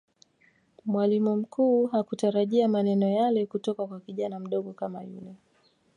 [0.85, 5.35] mwalimu mkuu hakutarajia maneno yale kutoka kwa kijana mdogo kama yule